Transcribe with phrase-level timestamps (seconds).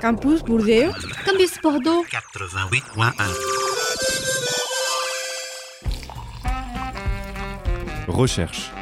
[0.00, 0.92] Campus Bordeaux.
[1.26, 2.04] Campus Bordeaux.
[2.04, 3.12] 88.1.
[8.08, 8.72] Recherche.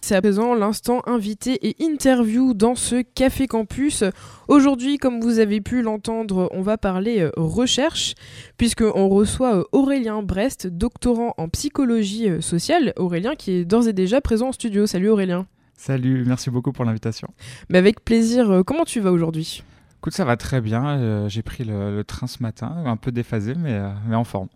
[0.00, 4.04] C'est à présent l'instant invité et interview dans ce Café Campus.
[4.46, 8.14] Aujourd'hui, comme vous avez pu l'entendre, on va parler euh, recherche,
[8.58, 12.92] puisqu'on reçoit euh, Aurélien Brest, doctorant en psychologie euh, sociale.
[12.96, 14.86] Aurélien qui est d'ores et déjà présent en studio.
[14.86, 15.48] Salut Aurélien.
[15.84, 17.26] Salut, merci beaucoup pour l'invitation.
[17.68, 19.64] Mais avec plaisir, comment tu vas aujourd'hui?
[19.98, 21.26] Écoute, ça va très bien.
[21.28, 24.46] J'ai pris le, le, train ce matin, un peu déphasé, mais, mais en forme.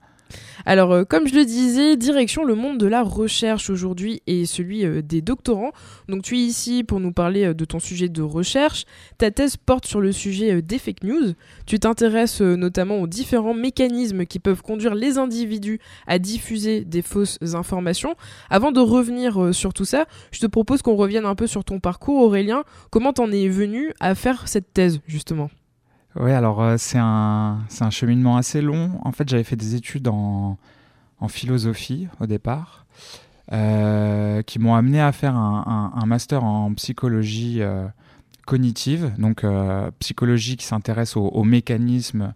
[0.65, 4.85] Alors, euh, comme je le disais, direction le monde de la recherche aujourd'hui et celui
[4.85, 5.73] euh, des doctorants.
[6.09, 8.85] Donc, tu es ici pour nous parler euh, de ton sujet de recherche.
[9.19, 11.35] Ta thèse porte sur le sujet des fake news.
[11.67, 17.39] Tu t'intéresses notamment aux différents mécanismes qui peuvent conduire les individus à diffuser des fausses
[17.55, 18.15] informations.
[18.51, 21.81] Avant de revenir sur tout ça, je te propose qu'on revienne un peu sur ton
[21.81, 22.65] parcours, Aurélien.
[22.91, 25.51] Comment t'en es venu à faire cette thèse, justement?
[26.19, 28.99] Oui, alors euh, c'est un, un, cheminement assez long.
[29.05, 30.57] En fait, j'avais fait des études en,
[31.29, 32.87] philosophie au départ,
[33.53, 37.87] euh, qui m'ont amené à faire un, master en psychologie euh,
[38.47, 39.45] cognitive, donc
[39.99, 42.33] psychologie qui s'intéresse aux, mécanismes,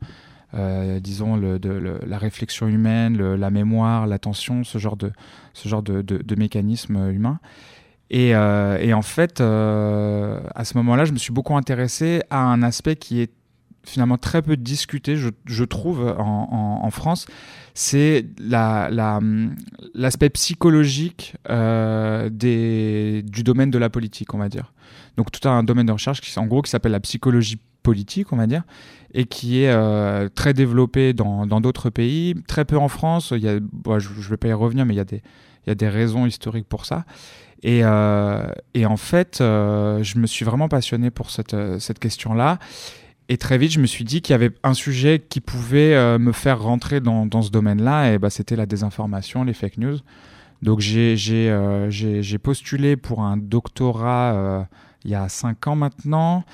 [0.53, 5.13] disons, de la réflexion humaine, la mémoire, l'attention, ce genre de,
[5.53, 7.39] ce genre de, de mécanismes humains.
[8.11, 12.97] Et, et, en fait, à ce moment-là, je me suis beaucoup intéressé à un aspect
[12.97, 13.31] qui est
[13.85, 17.27] finalement très peu discuté, je, trouve, en, France,
[17.75, 24.73] c'est l'aspect la, psychologique euh, du domaine de la politique, on va dire.
[25.17, 28.37] Donc tout un domaine de recherche qui, en gros, qui s'appelle la psychologie politique, on
[28.37, 28.63] va dire,
[29.15, 33.33] et qui est euh, très développé dans d'autres pays, très peu en France.
[33.35, 33.59] Il y a,
[33.99, 37.05] je ne vais pas y revenir, mais il y, a des, raisons historiques pour ça.
[37.63, 38.47] Et, euh,
[38.85, 42.59] en fait, je me suis vraiment passionné pour cette question-là.
[43.33, 46.19] Et très vite, je me suis dit qu'il y avait un sujet qui pouvait euh,
[46.19, 49.99] me faire rentrer dans, ce domaine-là, et bah, c'était la désinformation, les fake news.
[50.63, 51.17] Donc j'ai
[51.49, 51.89] euh,
[52.43, 54.63] postulé pour un doctorat euh,
[55.05, 56.45] il y a cinq ans maintenant.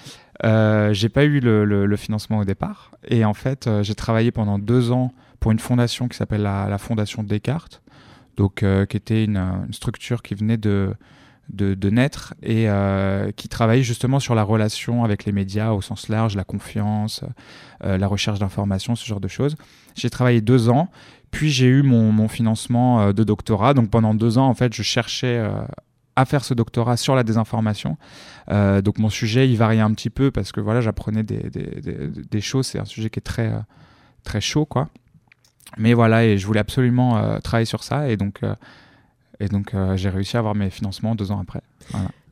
[0.44, 5.14] J'ai pas eu le, financement au départ, et en fait, j'ai travaillé pendant deux ans
[5.40, 7.80] pour une fondation qui s'appelle la, Fondation Descartes,
[8.36, 10.92] donc qui était une structure qui venait de
[11.52, 16.08] de, naître et euh, qui travaille justement sur la relation avec les médias au sens
[16.08, 17.22] large, la confiance,
[17.84, 19.56] euh, la recherche d'informations, ce genre de choses.
[19.94, 20.88] J'ai travaillé deux ans,
[21.30, 23.74] puis j'ai eu mon, financement euh, de doctorat.
[23.74, 25.42] Donc pendant deux ans, en fait, je cherchais
[26.16, 27.96] à faire ce doctorat sur la désinformation.
[28.48, 32.66] donc mon sujet, il variait un petit peu parce que voilà, j'apprenais des, des, choses.
[32.66, 33.52] C'est un sujet qui est très,
[34.24, 34.88] très chaud, quoi.
[35.78, 38.08] Mais voilà, et je voulais absolument travailler sur ça.
[38.08, 38.40] Et donc,
[39.40, 41.60] et donc, euh, j'ai réussi à avoir mes financements deux ans après.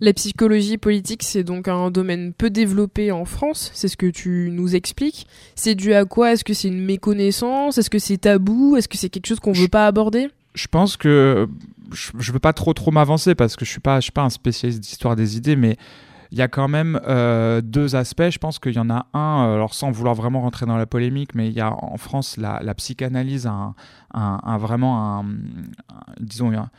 [0.01, 4.51] La psychologie politique, c'est donc un domaine peu développé en France, c'est ce que tu
[4.53, 5.27] nous expliques.
[5.55, 6.33] C'est dû à quoi?
[6.33, 7.79] Est-ce que c'est une méconnaissance?
[7.79, 8.77] Est-ce que c'est tabou?
[8.77, 10.29] Est-ce que c'est quelque chose qu'on ne veut pas aborder?
[10.55, 11.49] Je pense que
[11.93, 14.13] je ne veux pas trop trop m'avancer parce que je ne suis, pas, je suis
[14.13, 15.77] pas un spécialiste d'histoire des idées, mais
[16.31, 18.31] il y a quand même euh, deux aspects.
[18.31, 20.87] Je pense qu'il y en a un, euh, alors sans vouloir vraiment rentrer dans la
[20.87, 23.75] polémique, mais il y a en France la, la psychanalyse a un,
[24.13, 25.27] un, vraiment un,
[26.19, 26.71] disons, un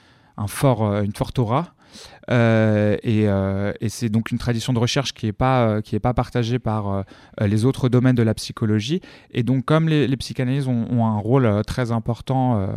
[0.48, 1.68] fort, euh, une forte aura.
[2.30, 6.60] Euh, euh, et, c'est donc une tradition de recherche qui n'est pas, est pas partagée
[6.60, 7.06] par
[7.40, 9.00] les autres domaines de la psychologie.
[9.32, 12.68] Et donc, comme les, les psychanalystes ont, un rôle très important,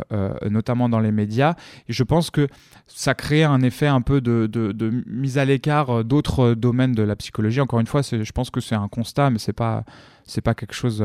[0.49, 1.55] notamment dans les médias,
[1.89, 2.47] et je pense que
[2.87, 7.17] ça crée un effet un peu de, de, mise à l'écart d'autres domaines de la
[7.17, 7.59] psychologie.
[7.59, 9.83] Encore une fois, je pense que c'est un constat, mais c'est pas,
[10.23, 11.03] c'est pas quelque chose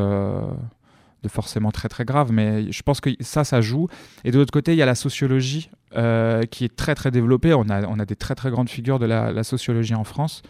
[1.24, 3.88] de forcément très très grave, mais je pense que ça, ça joue.
[4.24, 7.54] Et de l'autre côté, il y a la sociologie euh, qui est très très développée.
[7.54, 10.42] On a, on a des très très grandes figures de la, sociologie en France,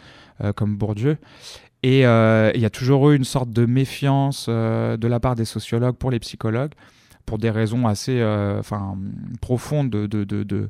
[0.43, 1.17] euh, comme Bourdieu.
[1.81, 5.45] Et euh, il y a toujours eu une sorte de méfiance de la part des
[5.45, 6.73] sociologues pour les psychologues,
[7.25, 8.21] pour des raisons assez
[9.39, 10.69] profondes de, de, de de,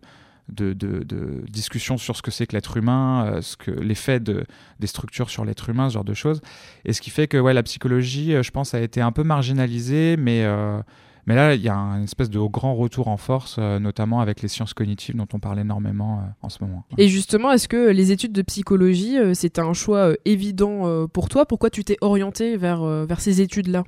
[0.50, 4.46] de, discussion sur ce que c'est que l'être humain, euh, ce que l'effet de,
[4.80, 6.42] des structures sur l'être humain, ce genre de choses.
[6.86, 9.24] Et ce qui fait que ouais, la psychologie, euh, je pense, a été un peu
[9.24, 10.80] marginalisée, mais, euh,
[11.26, 14.48] mais là, il y a un espèce de grand retour en force, notamment avec les
[14.48, 16.86] sciences cognitives dont on parle énormément en ce moment.
[17.00, 21.48] Et justement, est-ce que les études de psychologie, c'était un choix évident pour toi?
[21.48, 23.86] Pourquoi tu t'es orienté vers, vers ces études-là?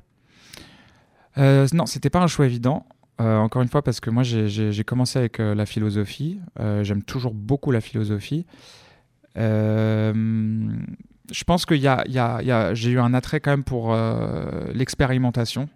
[1.36, 2.84] Non, c'était pas un choix évident.
[3.20, 6.38] Euh, encore une fois, parce que moi, j'ai commencé avec euh, la philosophie.
[6.60, 8.46] Euh, j'aime toujours beaucoup la philosophie.
[9.34, 10.14] je
[11.44, 13.96] pense que j'ai eu un attrait quand même pour
[14.74, 15.68] l'expérimentation.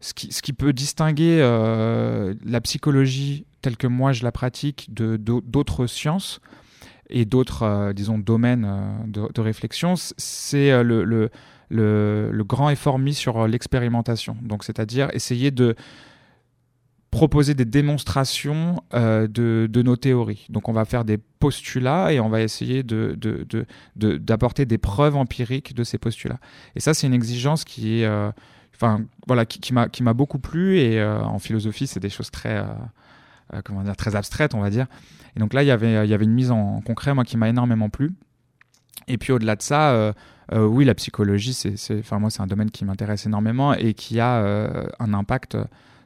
[0.00, 6.40] Ce qui, peut distinguer la psychologie telle que moi je la pratique de d'autres sciences,
[7.10, 8.68] et d'autres, disons, domaines
[9.06, 11.30] de, réflexion, c'est le, le,
[11.70, 14.36] le, grand effort mis sur l'expérimentation.
[14.42, 15.74] Donc, c'est-à-dire essayer de
[17.18, 20.46] proposer des démonstrations euh, de, nos théories.
[20.50, 25.74] Donc on va faire des postulats et on va essayer d'apporter de, des preuves empiriques
[25.74, 26.38] de ces postulats.
[26.76, 28.04] Et ça, c'est une exigence qui est...
[28.04, 28.30] Euh,
[28.76, 32.64] enfin, voilà, qui, qui m'a beaucoup plu et euh, en philosophie, c'est des choses très...
[33.64, 34.86] comment dire, très abstraites, on va dire.
[35.34, 37.88] Et donc là, y il y avait une mise en concret, moi, qui m'a énormément
[37.88, 38.12] plu.
[39.08, 40.14] Et puis au-delà de ça,
[40.52, 44.70] oui, la psychologie, c'est, enfin moi, c'est un domaine qui m'intéresse énormément et qui a
[45.00, 45.56] un impact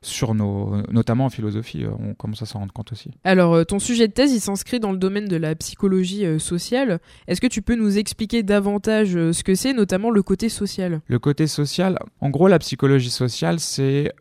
[0.03, 3.11] sur nos, notamment en philosophie, euh, on commence à s'en rendre compte aussi.
[3.25, 6.39] Alors, euh, ton sujet de thèse, il s'inscrit dans le domaine de la psychologie euh,
[6.41, 6.99] sociale.
[7.29, 11.01] Est-ce que tu peux nous expliquer davantage ce que c'est, notamment le côté social?
[11.07, 14.13] Le côté social, en gros, la psychologie sociale, c'est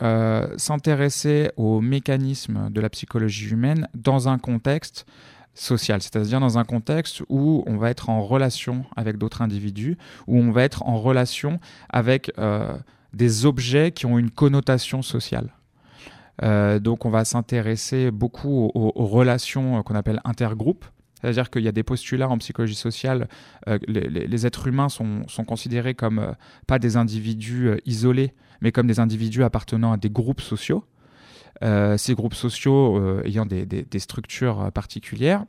[0.57, 5.05] s'intéresser aux mécanismes de la psychologie humaine dans un contexte
[5.53, 9.97] social, c'est-à-dire dans un contexte où on va être en relation avec d'autres individus,
[10.27, 12.31] où on va être en relation avec
[13.13, 15.51] des objets qui ont une connotation sociale.
[16.43, 20.85] Euh, donc on va s'intéresser beaucoup aux, relations euh, qu'on appelle intergroupes.
[21.21, 23.27] C'est-à-dire qu'il y a des postulats en psychologie sociale,
[23.67, 26.35] euh, les, êtres humains sont, considérés comme
[26.65, 30.83] pas des individus isolés, mais comme des individus appartenant à des groupes sociaux.
[31.61, 35.45] ces groupes sociaux ayant des, structures particulières.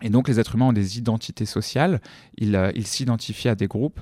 [0.00, 2.00] Et donc les êtres humains ont des identités sociales,
[2.38, 4.00] ils s'identifient à des groupes.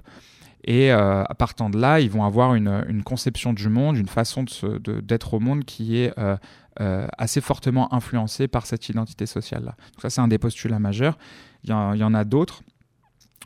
[0.65, 4.45] Et euh, à partant de là, ils vont avoir une, conception du monde, une façon
[5.03, 6.37] d'être au monde qui est euh,
[6.81, 9.75] euh, assez fortement influencée par cette identité sociale-là.
[10.01, 11.19] ça, c'est un des postulats majeurs.
[11.65, 12.63] Il y, en, a d'autres.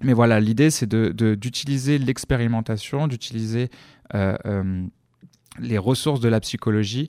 [0.02, 3.70] Mais voilà, l'idée, c'est d'utiliser l'expérimentation, d'utiliser
[4.12, 7.08] les ressources de la psychologie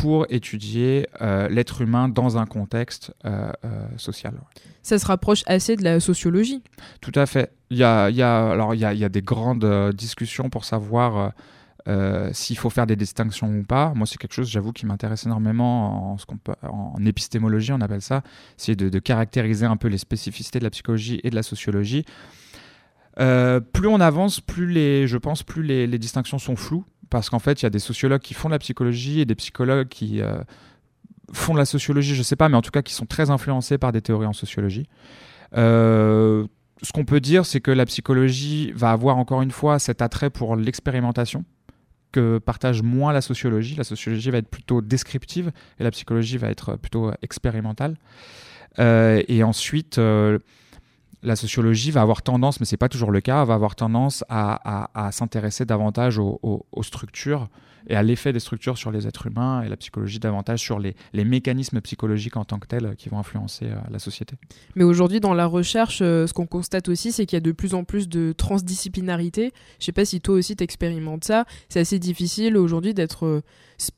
[0.00, 3.12] pour étudier l'être humain dans un contexte
[3.96, 4.34] social.
[4.82, 6.62] Ça se rapproche assez de la sociologie.
[7.00, 7.52] Tout à fait.
[7.70, 11.28] Il y a, alors il y a, des grandes euh, discussions pour savoir euh,
[11.88, 13.92] euh, s'il faut faire des distinctions ou pas.
[13.94, 18.02] Moi, c'est quelque chose, j'avoue, qui m'intéresse énormément en, ce peut, en, épistémologie, on appelle
[18.02, 18.22] ça.
[18.56, 22.04] C'est de, caractériser un peu les spécificités de la psychologie et de la sociologie.
[23.16, 27.60] plus on avance, plus les, je pense, plus les, distinctions sont floues, parce qu'en fait,
[27.60, 30.22] il y a des sociologues qui font de la psychologie et des psychologues qui
[31.32, 33.30] font de la sociologie, je ne sais pas, mais en tout cas qui sont très
[33.30, 34.86] influencés par des théories en sociologie.
[35.56, 36.46] Euh,
[36.82, 40.30] ce qu'on peut dire, c'est que la psychologie va avoir encore une fois cet attrait
[40.30, 41.44] pour l'expérimentation
[42.12, 43.76] que partage moins la sociologie.
[43.76, 47.96] La sociologie va être plutôt descriptive et la psychologie va être plutôt expérimentale.
[48.78, 50.38] Euh, et ensuite, euh,
[51.22, 54.24] la sociologie va avoir tendance, mais ce n'est pas toujours le cas, va avoir tendance
[54.28, 57.48] à, s'intéresser davantage aux, structures
[57.88, 60.94] et à l'effet des structures sur les êtres humains et la psychologie davantage sur les,
[61.12, 64.36] mécanismes psychologiques en tant que tels qui vont influencer euh, la société.
[64.74, 67.52] Mais aujourd'hui, dans la recherche, euh, ce qu'on constate aussi, c'est qu'il y a de
[67.52, 69.52] plus en plus de transdisciplinarité.
[69.78, 71.44] Je sais pas si toi aussi t'expérimentes ça.
[71.68, 73.42] C'est assez difficile aujourd'hui d'être euh,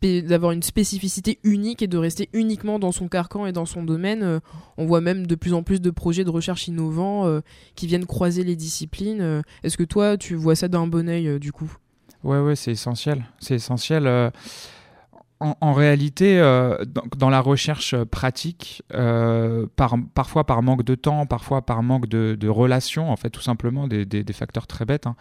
[0.02, 4.40] d'avoir une spécificité unique et de rester uniquement dans son carcan et dans son domaine.
[4.76, 7.40] on voit même de plus en plus de projets de recherche innovants
[7.74, 9.42] qui viennent croiser les disciplines.
[9.64, 11.76] Est-ce que toi, tu vois ça d'un bon oeil du coup?
[12.24, 13.24] Ouais, ouais, c'est essentiel.
[13.38, 14.06] C'est essentiel.
[14.06, 14.30] Euh,
[15.40, 16.84] en, réalité, euh,
[17.16, 22.48] dans, la recherche pratique, euh, par, parfois par manque de temps, parfois par manque de,
[22.48, 25.16] relations, en fait, tout simplement, des, facteurs très bêtes, hein,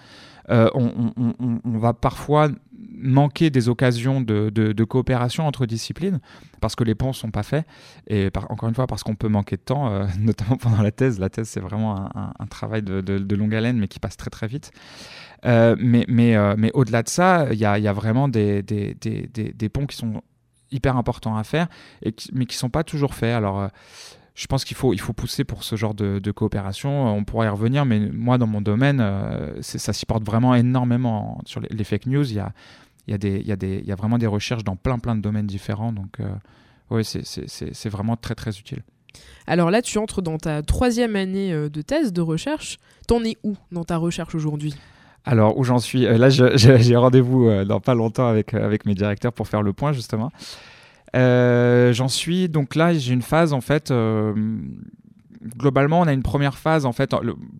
[0.76, 2.50] on, va parfois
[2.94, 6.20] manquer des occasions de, coopération entre disciplines
[6.60, 7.66] parce que les ponts sont pas faits
[8.06, 11.20] et encore une fois parce qu'on peut manquer de temps, notamment pendant la thèse.
[11.20, 14.46] La thèse, c'est vraiment un, un travail de, longue haleine, mais qui passe très très
[14.46, 14.72] vite.
[15.46, 19.28] Euh, mais mais, euh, mais au-delà de ça, il y a, vraiment des, des, des,
[19.28, 20.22] des, ponts qui sont
[20.72, 21.68] hyper importants à faire,
[22.04, 23.34] et mais qui ne sont pas toujours faits.
[23.34, 23.68] Alors, euh,
[24.36, 27.14] je pense qu'il faut, il faut pousser pour ce genre de, coopération.
[27.14, 29.04] On pourra y revenir, mais moi, dans mon domaine,
[29.62, 31.42] ça s'y porte vraiment énormément.
[31.46, 32.54] Sur les, fake news, il y a,
[33.08, 35.92] y, a y, y a vraiment des recherches dans plein, plein de domaines différents.
[35.92, 36.20] Donc,
[36.90, 38.84] oui, c'est vraiment très, très utile.
[39.48, 42.80] Alors là, tu entres dans ta troisième année de thèse de recherche.
[43.08, 44.74] T'en es où dans ta recherche aujourd'hui?
[45.26, 48.86] Alors, où j'en suis euh, Là, j'ai rendez-vous euh, dans pas longtemps avec, euh, avec
[48.86, 50.32] mes directeurs pour faire le point, justement.
[51.14, 53.94] j'en suis, donc là, j'ai une phase, en fait,
[55.58, 57.16] globalement, on a une première phase, en fait,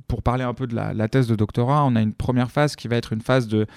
[0.08, 2.88] pour parler un peu de la, thèse de doctorat, on a une première phase qui
[2.88, 3.68] va être une phase de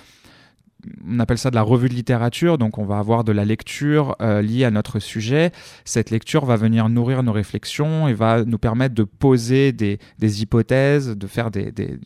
[1.07, 4.17] on appelle ça de la revue de littérature, donc on va avoir de la lecture
[4.21, 5.53] euh, liée à notre sujet.
[5.85, 9.99] Cette lecture va venir nourrir nos réflexions et va nous permettre de poser des,
[10.43, 11.51] hypothèses, de faire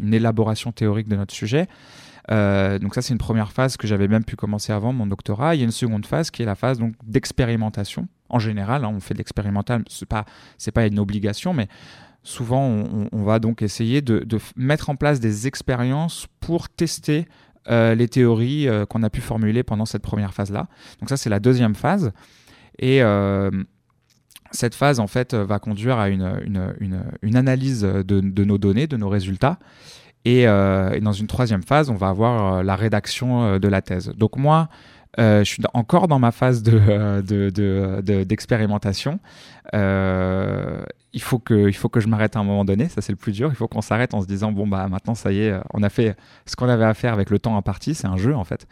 [0.01, 1.67] une élaboration théorique de notre sujet.
[2.31, 5.55] Euh, donc ça c'est une première phase que j'avais même pu commencer avant mon doctorat.
[5.55, 8.09] Il y a une seconde phase qui est la phase d'expérimentation.
[8.29, 10.25] En général, hein, on fait de l'expérimental, c'est pas
[10.75, 11.69] pas une obligation, mais
[12.23, 12.63] souvent
[13.13, 17.27] on, va donc essayer de, mettre en place des expériences pour tester
[17.69, 20.69] les théories qu'on a pu formuler pendant cette première phase-là.
[21.01, 22.13] Donc ça, c'est la deuxième phase.
[22.79, 23.01] Et
[24.51, 26.41] cette phase, en fait, va conduire à une,
[27.23, 29.59] une, analyse de, nos données, de nos résultats.
[30.25, 34.13] Et, et, dans une troisième phase, on va avoir la rédaction de la thèse.
[34.17, 34.69] Donc moi,
[35.19, 39.13] euh, je suis encore dans ma phase d'expérimentation.
[39.13, 39.21] De, de,
[39.75, 43.13] euh, il, faut que, il faut que je m'arrête à un moment donné, ça c'est
[43.13, 43.49] le plus dur.
[43.51, 45.89] Il faut qu'on s'arrête en se disant bon, bah maintenant ça y est, on a
[45.89, 48.67] fait ce qu'on avait à faire avec le temps imparti, c'est un jeu en fait,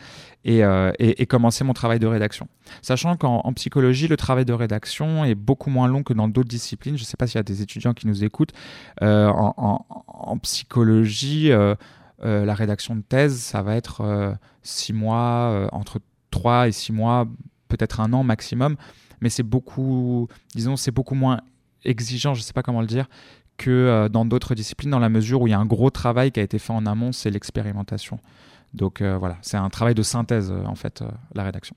[0.45, 2.49] et, euh, et, commencer mon travail de rédaction.
[2.83, 6.97] Sachant qu'en psychologie, le travail de rédaction est beaucoup moins long que dans d'autres disciplines.
[6.97, 8.53] Je ne sais pas s'il y a des étudiants qui nous écoutent.
[9.01, 11.51] En, en, en, psychologie,
[12.23, 16.01] la rédaction de thèse, ça va être six mois, entre
[16.37, 17.27] 3 et 6 mois,
[17.69, 18.77] peut-être un an maximum,
[19.23, 21.41] mais c'est beaucoup, disons, c'est beaucoup moins
[21.85, 23.09] exigeant, je ne sais pas comment le dire,
[23.57, 26.31] que euh, dans d'autres disciplines, dans la mesure où il y a un gros travail
[26.33, 28.19] qui a été fait en amont, c'est l'expérimentation.
[28.75, 31.03] Donc euh, voilà, c'est un travail de synthèse, euh, en fait,
[31.35, 31.75] la rédaction.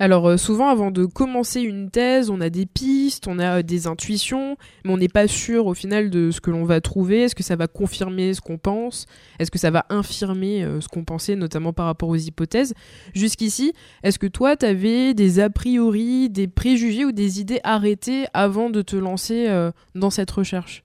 [0.00, 3.62] Alors euh, souvent avant de commencer une thèse, on a des pistes, on a euh,
[3.62, 7.24] des intuitions, mais on n'est pas sûr au final de ce que l'on va trouver.
[7.24, 9.04] Est-ce que ça va confirmer ce qu'on pense?
[9.38, 12.72] Est-ce que ça va infirmer euh, ce qu'on pensait, notamment par rapport aux hypothèses?
[13.12, 18.24] Jusqu'ici, est-ce que toi, tu avais des a priori, des préjugés ou des idées arrêtées
[18.32, 19.48] avant de te lancer
[19.94, 20.82] dans cette recherche?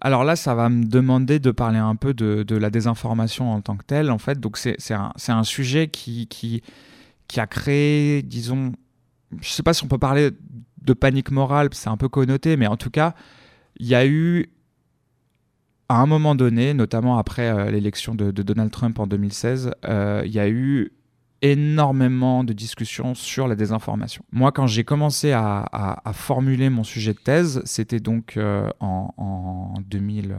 [0.00, 3.76] Alors là, ça va me demander de parler un peu de, la désinformation en tant
[3.76, 4.40] que telle, en fait.
[4.40, 6.62] Donc c'est un, sujet qui,
[7.28, 8.72] qui a créé, disons,
[9.32, 10.30] je ne sais pas si on peut parler
[10.82, 13.14] de panique morale, c'est un peu connoté, mais en tout cas,
[13.76, 14.50] il y a eu,
[15.88, 20.32] à un moment donné, notamment après euh, l'élection de, Donald Trump en 2016, euh, il
[20.32, 20.92] y a eu
[21.42, 24.24] énormément de discussions sur la désinformation.
[24.32, 29.80] Moi, quand j'ai commencé à, formuler mon sujet de thèse, c'était donc euh, en, en,
[29.82, 30.36] 2000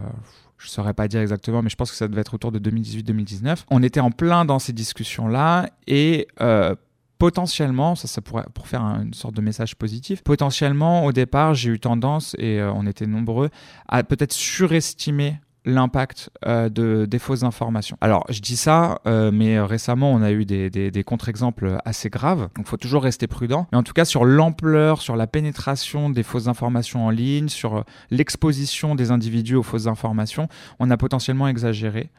[0.57, 2.59] je ne saurais pas dire exactement, mais je pense que ça devait être autour de
[2.59, 3.65] 2018-2019.
[3.69, 6.75] On était en plein dans ces discussions-là et euh,
[7.17, 10.23] potentiellement, ça, ça pourrait pour faire une sorte de message positif.
[10.23, 13.49] Potentiellement, au départ, j'ai eu tendance et euh, on était nombreux
[13.87, 17.97] à peut-être surestimer l'impact euh, de, des fausses informations.
[18.01, 22.65] Alors, je dis ça, euh, mais récemment, on a eu des, contre-exemples assez graves, donc
[22.65, 23.67] il faut toujours rester prudent.
[23.71, 27.83] Mais en tout cas, sur l'ampleur, sur la pénétration des fausses informations en ligne, sur
[28.11, 30.47] l'exposition des individus aux fausses informations,
[30.79, 32.09] on a potentiellement exagéré.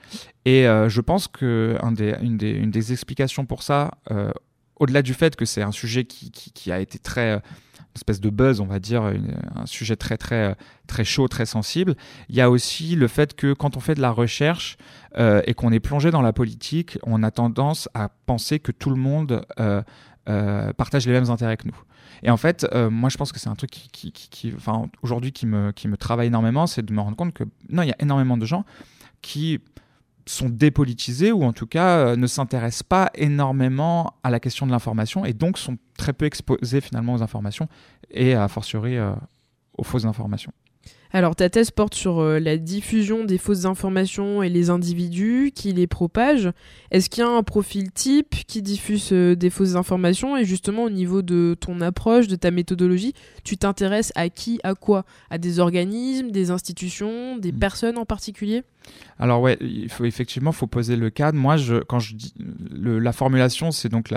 [0.45, 3.93] Et euh, je pense que un des, explications pour ça,
[4.79, 7.41] au-delà du fait que c'est un sujet qui a été très
[7.97, 11.95] espèce de buzz, on va dire, un sujet très très très chaud, très sensible.
[12.29, 14.77] Il y a aussi le fait que quand on fait de la recherche
[15.19, 18.91] euh, et qu'on est plongé dans la politique, on a tendance à penser que tout
[18.91, 19.83] le monde euh,
[20.29, 21.79] euh, partage les mêmes intérêts que nous.
[22.23, 25.33] Et en fait, moi, je pense que c'est un truc qui, qui, qui enfin, aujourd'hui,
[25.33, 27.93] qui me, qui me travaille énormément, c'est de me rendre compte que non, il y
[27.93, 28.65] a énormément de gens
[29.21, 29.61] qui
[30.27, 34.73] sont dépolitisés ou en tout cas euh, ne s'intéressent pas énormément à la question de
[34.73, 37.69] l'information et donc sont très peu exposés finalement aux informations
[38.11, 39.13] et a fortiori euh,
[39.79, 40.53] aux fausses informations.
[41.13, 45.73] Alors ta thèse porte sur euh, la diffusion des fausses informations et les individus qui
[45.73, 46.51] les propagent.
[46.91, 50.37] Est-ce qu'il y a un profil type qui diffuse euh, des fausses informations?
[50.37, 54.75] Et justement au niveau de ton approche, de ta méthodologie, tu t'intéresses à qui, à
[54.75, 55.05] quoi?
[55.31, 57.59] À des organismes, des institutions, des mm.
[57.59, 58.63] personnes en particulier?
[59.19, 61.39] Alors ouais, il faut effectivement faut poser le cadre.
[61.39, 62.35] Moi, je, quand je dis
[62.71, 64.13] la formulation, c'est donc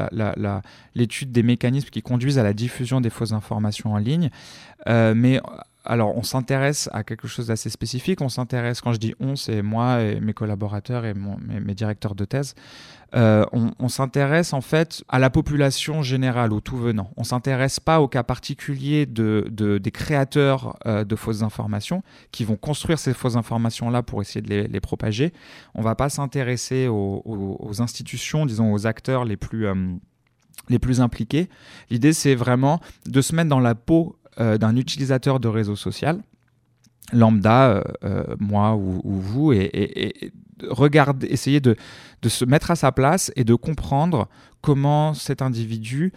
[0.96, 4.30] l'étude des mécanismes qui conduisent à la diffusion des fausses informations en ligne.
[4.88, 5.42] Euh, mais
[5.86, 8.20] alors, on s'intéresse à quelque chose d'assez spécifique.
[8.22, 12.26] On s'intéresse, quand je dis on, c'est moi et mes collaborateurs et mes, directeurs de
[12.26, 12.54] thèse.
[13.16, 17.12] Euh, on, s'intéresse en fait à la population générale, au tout venant.
[17.16, 22.58] On s'intéresse pas au cas particulier de, des créateurs euh, de fausses informations qui vont
[22.58, 25.34] construire ces fausses informations-là pour essayer de les, propager.
[25.74, 29.66] On va pas s'intéresser aux, institutions, disons aux acteurs les plus...
[29.66, 29.76] Euh,
[30.68, 31.50] les plus impliqués.
[31.90, 36.22] L'idée, c'est vraiment de se mettre dans la peau d'un utilisateur de réseau social,
[37.14, 40.32] lambda, euh, euh, moi ou, vous, et,
[41.24, 41.76] essayer de,
[42.28, 44.28] se mettre à sa place et de comprendre
[44.62, 46.14] comment cet individu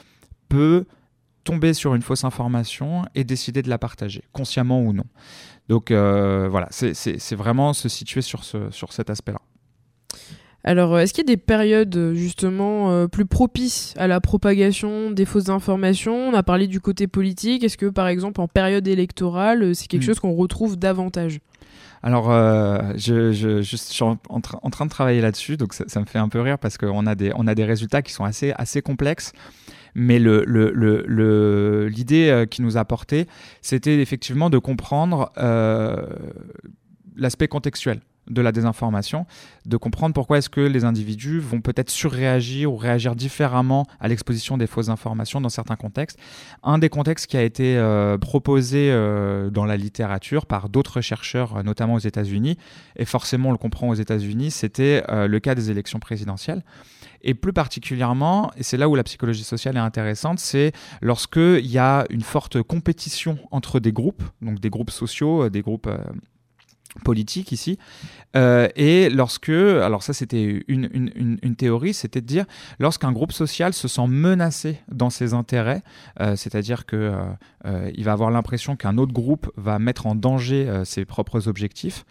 [0.48, 0.84] peut
[1.44, 5.06] tomber sur une fausse information et décider de la partager, consciemment ou non.
[5.68, 9.40] Donc voilà, c'est vraiment se situer sur cet aspect-là.
[10.64, 14.20] Alors, euh, est-ce qu'il y a des périodes euh, justement euh, plus propices à la
[14.20, 16.14] propagation des fausses informations?
[16.14, 17.64] On a parlé du côté politique.
[17.64, 20.06] Est-ce que, par exemple, en période électorale, c'est quelque hmm.
[20.06, 21.40] chose qu'on retrouve davantage?
[22.04, 22.32] Alors,
[22.96, 26.76] je, suis en, train de travailler là-dessus, donc ça, me fait un peu rire parce
[26.76, 29.32] qu'on a des, on a des résultats qui sont assez, assez complexes.
[29.94, 33.28] Mais l'idée le, le, le, qui nous a porté,
[33.60, 35.30] c'était effectivement de comprendre
[37.14, 38.00] l'aspect contextuel
[38.30, 39.26] de la désinformation,
[39.66, 44.56] de comprendre pourquoi est-ce que les individus vont peut-être surréagir ou réagir différemment à l'exposition
[44.56, 46.18] des fausses informations dans certains contextes.
[46.62, 51.56] Un des contextes qui a été euh, proposé euh, dans la littérature par d'autres chercheurs,
[51.56, 52.58] euh, notamment aux États-Unis,
[52.96, 56.62] et forcément on le comprend aux États-Unis, c'était le cas des élections présidentielles.
[57.22, 61.78] Et plus particulièrement, et c'est là où la psychologie sociale est intéressante, c'est lorsqu'il y
[61.78, 65.88] a une forte compétition entre des groupes, donc des groupes sociaux, des groupes
[67.04, 67.78] politique ici.
[68.36, 72.44] Euh, et lorsque, alors ça c'était une, une, théorie, c'était de dire
[72.78, 75.82] lorsqu'un groupe social se sent menacé dans ses intérêts,
[76.20, 77.14] euh, c'est-à-dire que
[77.66, 82.04] euh, il va avoir l'impression qu'un autre groupe va mettre en danger ses propres objectifs,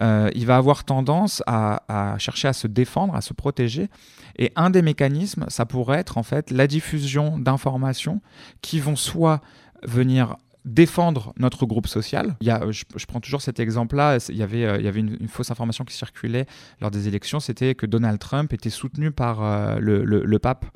[0.00, 3.88] il va avoir tendance à, à, chercher à se défendre, à se protéger.
[4.36, 8.20] Et un des mécanismes, ça pourrait être en fait la diffusion d'informations
[8.62, 9.40] qui vont soit
[9.82, 10.36] venir
[10.68, 12.36] défendre notre groupe social.
[12.40, 14.18] Il y a, je, prends toujours cet exemple-là.
[14.28, 16.46] Il y avait, euh, il y avait une, fausse information qui circulait
[16.80, 17.40] lors des élections.
[17.40, 20.66] C'était que Donald Trump était soutenu par euh, le, pape.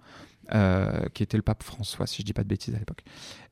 [0.55, 3.05] Euh, qui était le pape François, si je dis pas de bêtises à l'époque.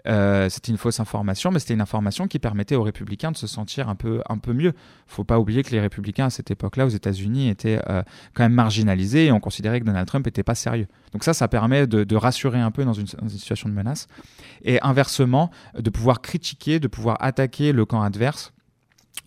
[0.05, 3.89] C'était une fausse information, mais c'était une information qui permettait aux républicains de se sentir
[3.89, 4.73] un peu, un peu mieux.
[5.07, 7.81] faut pas oublier que les républicains à cette époque-là, aux États-Unis, étaient
[8.35, 10.87] quand même marginalisés et on considérait que Donald Trump n'était pas sérieux.
[11.13, 14.07] Donc ça, ça permet de, rassurer un peu dans une, situation de menace.
[14.63, 18.53] Et inversement, de pouvoir critiquer, de pouvoir attaquer le camp adverse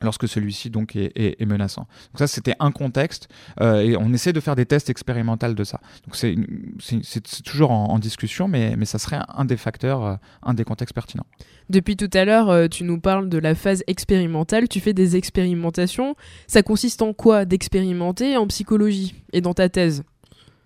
[0.03, 1.87] lorsque celui-ci donc est, menaçant.
[2.11, 3.27] Donc ça, c'était un contexte,
[3.61, 5.79] euh, et on essaie de faire des tests expérimentaux de ça.
[6.05, 10.63] Donc c'est toujours en, discussion, mais, mais ça serait un des facteurs, euh, un des
[10.63, 11.25] contextes pertinents.
[11.69, 15.15] Depuis tout à l'heure, euh, tu nous parles de la phase expérimentale, tu fais des
[15.15, 16.15] expérimentations.
[16.47, 20.03] Ça consiste en quoi d'expérimenter en psychologie et dans ta thèse?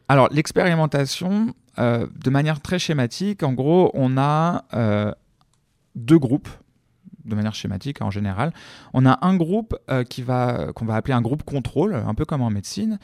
[0.10, 4.64] Alors, l'expérimentation, de manière très schématique, en gros, on a
[5.96, 6.50] deux groupes
[7.28, 8.54] de manière schématique en général.
[8.94, 10.04] On a un groupe euh,
[10.74, 13.00] qu'on va appeler un groupe contrôle, un peu comme en médecine,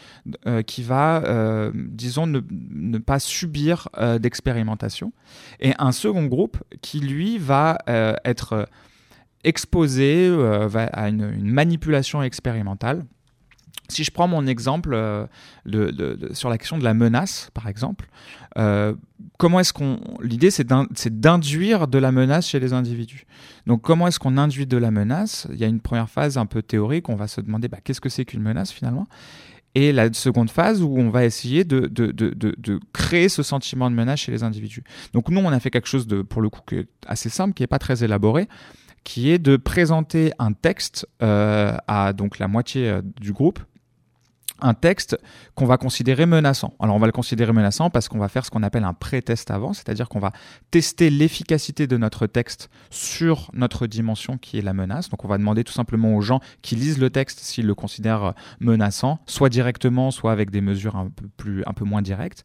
[0.65, 3.89] qui va, disons, ne, pas subir
[4.19, 5.11] d'expérimentation,
[5.59, 8.67] et un second groupe qui lui va être
[9.43, 10.33] exposé
[10.75, 13.05] à une, manipulation expérimentale.
[13.89, 15.27] Si je prends mon exemple euh,
[16.31, 18.07] sur la question de la menace, par exemple,
[18.57, 18.93] euh,
[19.37, 19.99] comment est-ce qu'on.
[20.21, 20.65] L'idée, c'est
[21.19, 23.25] d'induire de la menace chez les individus.
[23.67, 25.47] Donc, comment est-ce qu'on induit de la menace?
[25.51, 28.01] Il y a une première phase un peu théorique, on va se demander bah, qu'est-ce
[28.01, 29.07] que c'est qu'une menace finalement?
[29.75, 31.89] Et la seconde phase où on va essayer de,
[32.93, 34.83] créer ce sentiment de menace chez les individus.
[35.13, 36.61] Donc nous, on a fait quelque chose de, pour le coup,
[37.07, 38.47] assez simple, qui n'est pas très élaboré,
[39.03, 43.59] qui est de présenter un texte euh, à donc la moitié du groupe
[44.63, 45.17] un texte
[45.55, 46.73] qu'on va considérer menaçant.
[46.79, 49.51] Alors on va le considérer menaçant parce qu'on va faire ce qu'on appelle un pré-test
[49.51, 50.31] avant, c'est-à-dire qu'on va
[50.71, 55.09] tester l'efficacité de notre texte sur notre dimension qui est la menace.
[55.09, 58.33] Donc on va demander tout simplement aux gens qui lisent le texte s'ils le considèrent
[58.59, 62.43] menaçant, soit directement, soit avec des mesures un peu, plus, un peu moins directes.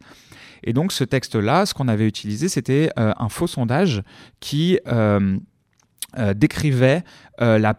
[0.65, 4.03] Et donc ce texte-là, ce qu'on avait utilisé, c'était euh, un faux sondage
[4.41, 5.39] qui euh,
[6.19, 7.05] euh, décrivait
[7.41, 7.75] la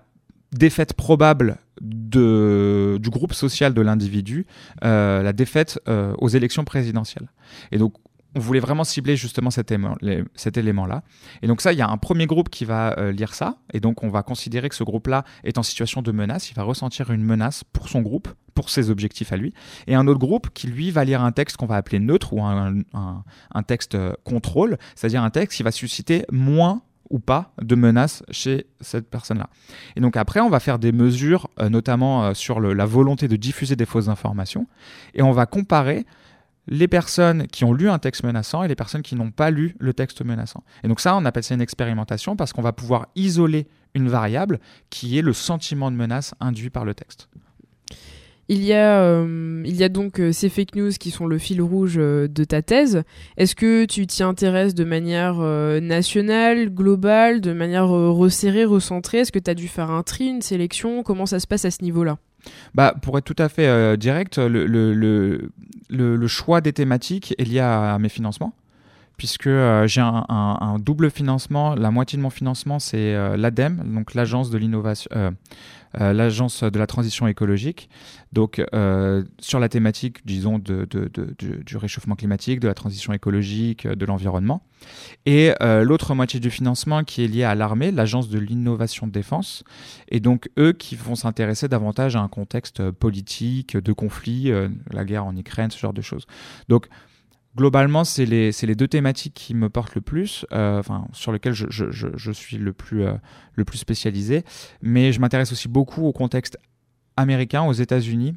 [0.51, 4.45] défaite probable de, du groupe social de l'individu,
[4.83, 7.29] euh, la défaite euh, aux élections présidentielles.
[7.71, 7.93] Et donc,
[8.35, 11.03] on voulait vraiment cibler justement cet, élément-là.
[11.41, 13.79] Et donc ça, il y a un premier groupe qui va euh, lire ça, et
[13.79, 17.09] donc on va considérer que ce groupe-là est en situation de menace, il va ressentir
[17.09, 19.55] une menace pour son groupe, pour ses objectifs à lui,
[19.87, 22.43] et un autre groupe qui, lui, va lire un texte qu'on va appeler neutre ou
[22.43, 28.23] un, un texte contrôle, c'est-à-dire un texte qui va susciter moins ou pas de menaces
[28.29, 29.49] chez cette personne-là.
[29.95, 33.35] Et donc après, on va faire des mesures, euh, notamment euh, sur la volonté de
[33.35, 34.67] diffuser des fausses informations,
[35.13, 36.05] et on va comparer
[36.67, 39.75] les personnes qui ont lu un texte menaçant et les personnes qui n'ont pas lu
[39.79, 40.63] le texte menaçant.
[40.83, 44.59] Et donc ça, on appelle ça une expérimentation parce qu'on va pouvoir isoler une variable
[44.91, 47.27] qui est le sentiment de menace induit par le texte.
[48.51, 51.37] Il y a, euh, il y a donc euh, ces fake news qui sont le
[51.37, 53.03] fil rouge euh, de ta thèse.
[53.37, 55.35] Est-ce que tu t'y intéresses de manière
[55.81, 59.19] nationale, globale, de manière resserrée, recentrée?
[59.19, 61.03] Est-ce que tu as dû faire un tri, une sélection?
[61.03, 62.17] Comment ça se passe à ce niveau-là?
[62.73, 67.97] Bah, pour être tout à fait direct, le, le, choix des thématiques est lié à,
[67.99, 68.53] mes financements
[69.19, 69.49] puisque
[69.85, 71.75] j'ai un, double financement.
[71.75, 75.11] La moitié de mon financement, c'est l'ADEME, donc l'agence de l'innovation,
[75.99, 77.89] euh, l'agence de la transition écologique,
[78.31, 84.05] donc euh, sur la thématique, disons, de, du réchauffement climatique, de la transition écologique, de
[84.05, 84.61] l'environnement.
[85.25, 89.11] Et euh, l'autre moitié du financement qui est lié à l'armée, l'agence de l'innovation de
[89.11, 89.63] défense,
[90.09, 94.51] et donc eux qui vont s'intéresser davantage à un contexte politique, de conflit,
[94.91, 96.27] la guerre en Ukraine, ce genre de choses.
[96.67, 96.87] Donc
[97.55, 100.81] globalement, c'est les, deux thématiques qui me portent le plus, euh,
[101.13, 103.13] sur lesquelles je, suis le plus, euh,
[103.55, 104.43] le plus spécialisé.
[104.81, 106.57] Mais je m'intéresse aussi beaucoup au contexte
[107.17, 108.35] américain, aux États-Unis,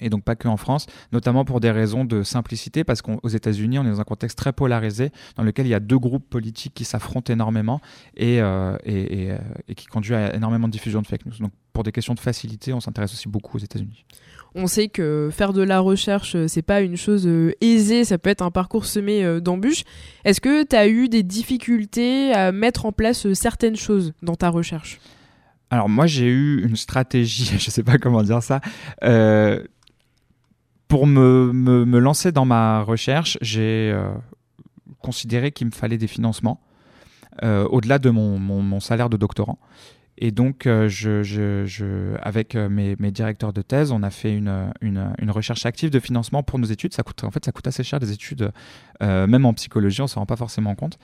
[0.00, 3.78] et donc pas que en France, notamment pour des raisons de simplicité, parce qu'aux États-Unis,
[3.78, 6.74] on est dans un contexte très polarisé, dans lequel il y a deux groupes politiques
[6.74, 7.80] qui s'affrontent énormément
[8.16, 11.38] et, euh, et, qui conduit à énormément de diffusion de fake news.
[11.38, 14.04] Donc pour des questions de facilité, on s'intéresse aussi beaucoup aux États-Unis.
[14.54, 18.18] On sait que faire de la recherche, euh, c'est pas une chose euh, aisée, ça
[18.18, 19.84] peut être un parcours semé euh, d'embûches.
[20.24, 24.50] Est-ce que tu as eu des difficultés à mettre en place certaines choses dans ta
[24.50, 25.00] recherche?
[25.70, 28.60] Alors moi j'ai eu une stratégie, je sais pas comment dire ça.
[30.86, 33.98] pour me, me, me, lancer dans ma recherche, j'ai
[35.00, 36.60] considéré qu'il me fallait des financements
[37.42, 39.58] au-delà de mon, mon, mon, salaire de doctorant.
[40.18, 40.88] Et donc, euh,
[42.22, 46.58] avec euh, mes, directeurs de thèse, on a fait une, recherche active de financement pour
[46.58, 46.92] nos études.
[47.22, 48.52] En fait, ça coûte assez cher des études,
[49.02, 50.98] euh, même en psychologie, on ne s'en rend pas forcément compte,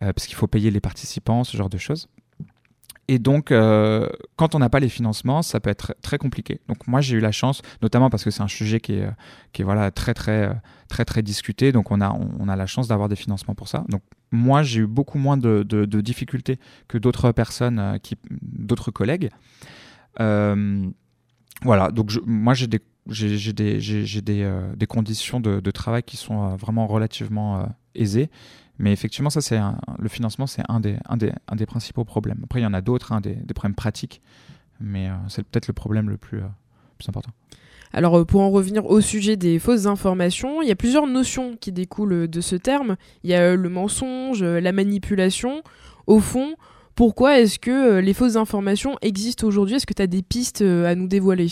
[0.00, 2.08] parce qu'il faut payer les participants, ce genre de choses.
[3.12, 6.60] Et donc, euh, quand on n'a pas les financements, ça peut être très compliqué.
[6.68, 9.08] Donc, moi, j'ai eu la chance, notamment parce que c'est un sujet qui est,
[9.52, 10.48] qui est voilà, très, très,
[10.86, 11.72] très, très discuté.
[11.72, 13.84] Donc, on a, on, a la chance d'avoir des financements pour ça.
[13.88, 15.64] Donc, moi, j'ai eu beaucoup moins de,
[16.00, 19.30] difficultés que d'autres personnes, euh, qui, d'autres collègues.
[20.20, 20.88] Euh,
[21.62, 21.90] voilà.
[21.90, 23.80] Donc, moi, j'ai des, j'ai, des,
[24.22, 28.30] des, des, conditions de, travail qui sont vraiment relativement aisées.
[28.80, 29.60] Mais effectivement, ça, c'est
[29.98, 32.40] le financement, c'est un des, un, des, un des principaux problèmes.
[32.44, 34.22] Après, il y en a d'autres, hein, des, des, problèmes pratiques,
[34.80, 36.48] mais euh, c'est peut-être le problème le plus, euh,
[36.96, 37.30] plus important.
[37.92, 41.58] Alors, euh, pour en revenir au sujet des fausses informations, il y a plusieurs notions
[41.60, 42.96] qui découlent de ce terme.
[43.22, 45.62] Il y a le mensonge, la manipulation.
[46.06, 46.54] Au fond,
[46.94, 49.76] pourquoi est-ce que les fausses informations existent aujourd'hui?
[49.76, 51.48] Est-ce que tu as des pistes à nous dévoiler?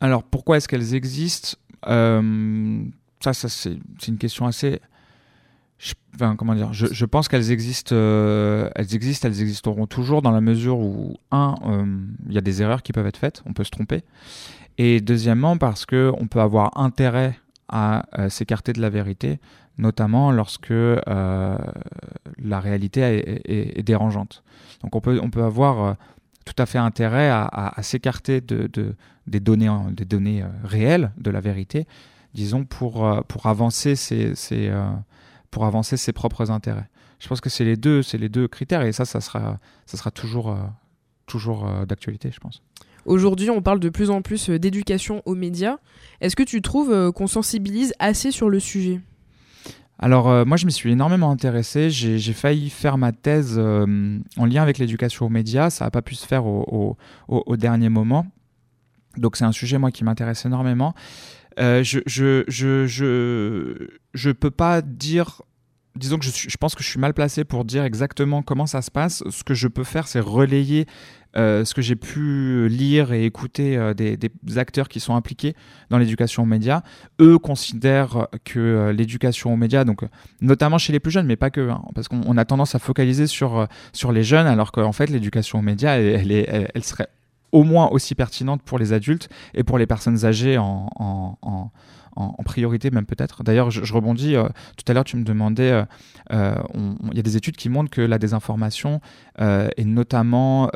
[0.00, 1.56] Alors, pourquoi est-ce qu'elles existent?
[1.84, 3.78] Ça, ça c'est
[4.08, 4.80] une question assez
[5.80, 5.94] je,
[6.36, 10.78] comment dire, je, pense qu'elles existent, euh, elles existent, elles existeront toujours dans la mesure
[10.78, 11.86] où, un, euh,
[12.28, 14.02] il y a des erreurs qui peuvent être faites, on peut se tromper,
[14.76, 17.38] et deuxièmement parce que on peut avoir intérêt
[17.70, 19.40] à euh, s'écarter de la vérité,
[19.78, 21.56] notamment lorsque la
[22.60, 23.00] réalité
[23.46, 24.42] est, dérangeante.
[24.82, 25.96] Donc on peut, on peut avoir
[26.44, 28.94] tout à fait intérêt à, s'écarter de, de,
[29.26, 31.86] des données, des données réelles de la vérité,
[32.34, 34.34] disons pour, pour avancer ces
[35.50, 36.88] pour avancer ses propres intérêts.
[37.18, 39.96] Je pense que c'est les deux, c'est les deux critères et ça, ça sera, ça
[39.96, 40.56] sera toujours, euh,
[41.26, 42.62] toujours euh, d'actualité, je pense.
[43.04, 45.76] Aujourd'hui, on parle de plus en plus euh, d'éducation aux médias.
[46.20, 49.00] Est-ce que tu trouves qu'on sensibilise assez sur le sujet?
[50.02, 54.78] Alors moi je me suis énormément intéressé, j'ai failli faire ma thèse en lien avec
[54.78, 56.96] l'éducation aux médias, ça n'a pas pu se faire au,
[57.28, 58.26] au, au dernier moment.
[59.18, 60.94] Donc c'est un sujet moi qui m'intéresse énormément.
[61.60, 62.00] Euh, je,
[64.14, 65.42] je, peux pas dire
[65.96, 68.90] disons que je, pense que je suis mal placé pour dire exactement comment ça se
[68.90, 69.22] passe.
[69.28, 70.86] Ce que je peux faire, c'est relayer
[71.36, 74.18] euh, ce que j'ai pu lire et écouter euh, des,
[74.56, 75.54] acteurs qui sont impliqués
[75.90, 76.82] dans l'éducation aux médias.
[77.20, 80.02] Eux considèrent que l'éducation aux médias, donc
[80.40, 83.26] notamment chez les plus jeunes, mais pas que, hein, parce qu'on a tendance à focaliser
[83.26, 83.68] sur,
[84.10, 87.08] les jeunes, alors qu'en fait l'éducation aux médias, elle serait
[87.52, 91.70] au moins aussi pertinente pour les adultes et pour les personnes âgées en,
[92.44, 93.44] priorité même peut-être.
[93.44, 95.84] D'ailleurs, je, rebondis, euh, tout à l'heure tu me demandais, euh,
[96.32, 96.54] euh
[97.10, 99.00] il y a des études qui montrent que la désinformation
[99.40, 100.70] euh, est notamment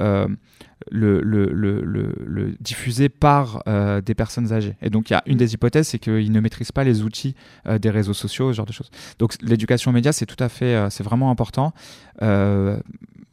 [0.90, 4.76] le, le, le, le, diffusé par des personnes âgées.
[4.82, 7.34] Et donc il y a une des hypothèses, c'est qu'ils ne maîtrisent pas les outils
[7.80, 8.90] des réseaux sociaux, ce genre de choses.
[9.18, 11.72] Donc l'éducation aux médias, c'est tout à fait, c'est vraiment important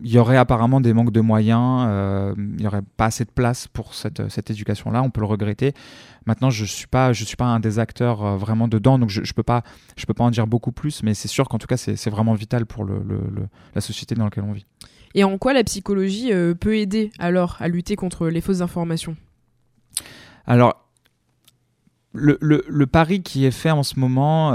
[0.03, 3.29] il y aurait apparemment des manques de moyens, euh, il n'y aurait pas assez de
[3.29, 5.73] place pour cette, cette éducation-là, on peut le regretter.
[6.25, 9.09] Maintenant, je ne suis, pas, je suis pas un des acteurs euh, vraiment dedans, donc
[9.09, 9.63] je ne peux, pas,
[9.95, 12.33] je peux pas en dire beaucoup plus, mais c'est sûr qu'en tout cas, c'est vraiment
[12.33, 13.21] vital pour le, le,
[13.75, 14.65] la société dans laquelle on vit.
[15.13, 19.15] Et en quoi la psychologie euh, peut aider alors à lutter contre les fausses informations?
[20.47, 20.89] Alors,
[22.13, 24.51] le, le, pari qui est fait en ce moment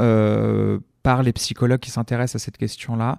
[1.03, 3.19] par les psychologues qui s'intéressent à cette question-là,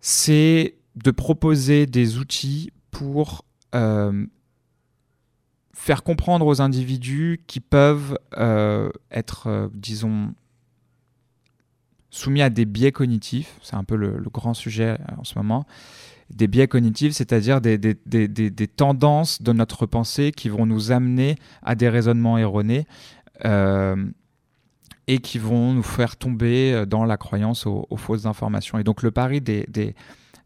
[0.00, 4.26] c'est de proposer des outils pour euh,
[5.74, 10.32] faire comprendre aux individus qui peuvent euh, être, euh, disons,
[12.10, 15.66] soumis à des biais cognitifs, c'est un peu le, grand sujet en ce moment,
[16.30, 20.92] des biais cognitifs, c'est-à-dire des, des, des, des, tendances de notre pensée qui vont nous
[20.92, 22.86] amener à des raisonnements erronés
[25.08, 28.78] et qui vont nous faire tomber dans la croyance aux, fausses informations.
[28.78, 29.94] Et donc le pari des,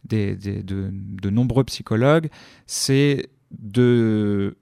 [0.04, 2.28] de, de, nombreux psychologues,
[2.66, 4.56] c'est de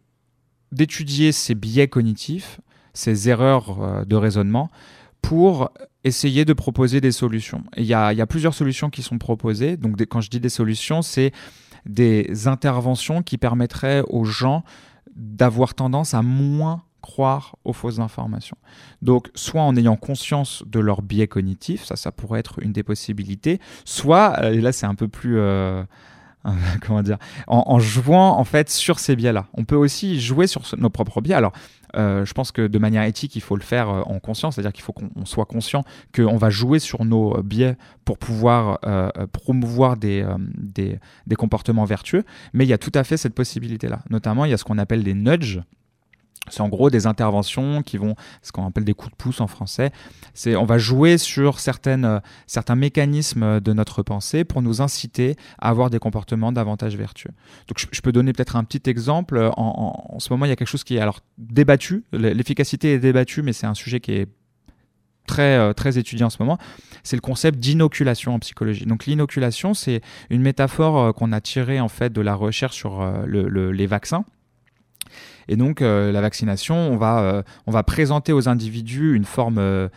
[0.70, 2.60] d'étudier ces biais cognitifs,
[2.92, 4.70] ces erreurs euh, de raisonnement,
[5.22, 5.70] pour
[6.04, 7.64] essayer de proposer des solutions.
[7.76, 9.78] Il y a, y a, plusieurs solutions qui sont proposées.
[9.78, 11.32] Donc quand je dis des solutions, c'est
[11.86, 14.62] des interventions qui permettraient aux gens
[15.16, 18.56] d'avoir tendance à moins croire aux fausses informations.
[19.02, 22.82] Donc, soit en ayant conscience de leur biais cognitif, ça, ça pourrait être une des
[22.82, 25.38] possibilités, soit, euh, et là c'est un peu plus...
[25.38, 25.82] Euh,
[26.86, 29.46] comment dire, en, jouant en fait sur ces biais-là.
[29.54, 31.34] On peut aussi jouer sur nos propres biais.
[31.34, 31.52] Alors,
[31.96, 34.84] euh, je pense que de manière éthique, il faut le faire en conscience, c'est-à-dire qu'il
[34.84, 35.82] faut qu'on soit conscient
[36.14, 38.78] qu'on va jouer sur nos biais pour pouvoir
[39.32, 40.24] promouvoir des,
[40.56, 42.24] des, des, comportements vertueux.
[42.54, 43.98] Mais il y a tout à fait cette possibilité-là.
[44.08, 45.60] Notamment, il y a ce qu'on appelle des nudges.
[46.52, 49.46] C'est en gros des interventions qui vont, ce qu'on appelle des coups de pouce en
[49.46, 49.90] français.
[50.34, 55.36] C'est, on va jouer sur certaines, euh, certains mécanismes de notre pensée pour nous inciter
[55.58, 57.30] à avoir des comportements davantage vertueux.
[57.68, 59.50] Donc, je, peux donner peut-être un petit exemple.
[59.56, 62.04] En, ce moment, il y a quelque chose qui est alors débattu.
[62.12, 64.28] L'efficacité est débattue, mais c'est un sujet qui est
[65.26, 66.58] très, euh, très étudié en ce moment,
[67.02, 68.86] c'est le concept d'inoculation en psychologie.
[68.86, 73.04] Donc l'inoculation, c'est une métaphore euh, qu'on a tirée en fait de la recherche sur
[73.26, 74.24] les vaccins.
[75.48, 79.58] Et donc, euh, la vaccination, on va, euh, on va présenter aux individus une forme
[79.58, 79.88] euh,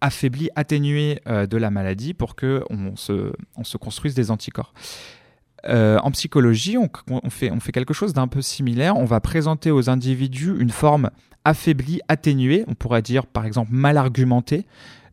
[0.00, 4.74] affaiblie, atténuée de la maladie pour qu'on se, on se construise des anticorps.
[5.64, 8.96] en psychologie, on, fait, on fait quelque chose d'un peu similaire.
[8.96, 11.10] On va présenter aux individus une forme
[11.44, 14.66] affaiblie, atténuée, on pourrait dire par exemple mal argumentée,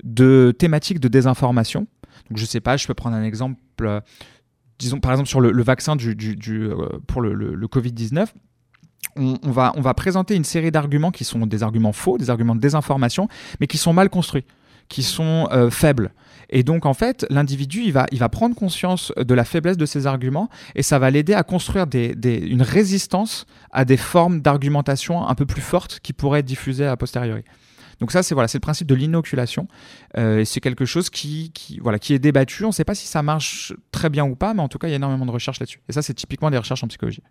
[0.04, 1.86] de thématiques de désinformation.
[2.30, 3.62] Donc je sais pas, je peux prendre un exemple,
[4.80, 6.70] disons par exemple sur le, vaccin du, du,
[7.06, 8.30] pour le, le Covid-19
[9.16, 13.28] on, va, présenter une série d'arguments qui sont des arguments faux, des arguments de désinformation,
[13.60, 14.46] mais qui sont mal construits,
[14.88, 16.14] qui sont euh, faibles.
[16.50, 20.50] Et donc, en fait, l'individu, il va, prendre conscience de la faiblesse de ces arguments
[20.76, 25.62] et ça va l'aider à construire une résistance à des formes d'argumentation un peu plus
[25.62, 27.44] fortes qui pourraient être diffusées a posteriori.
[28.00, 29.68] Donc ça, c'est voilà, le principe de l'inoculation.
[30.18, 32.64] Euh, c'est quelque chose qui, qui, voilà, qui est débattu.
[32.64, 34.88] On ne sait pas si ça marche très bien ou pas, mais en tout cas,
[34.88, 35.82] il y a énormément de recherches là-dessus.
[35.90, 37.24] Et ça, c'est typiquement des recherches en psychologie.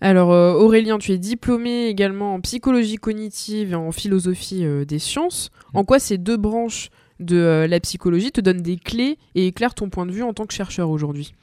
[0.00, 4.98] Alors euh, Aurélien, tu es diplômé également en psychologie cognitive et en philosophie euh, des
[4.98, 5.50] sciences.
[5.74, 9.74] En quoi ces deux branches de euh, la psychologie te donnent des clés et éclairent
[9.74, 11.34] ton point de vue en tant que chercheur aujourd'hui?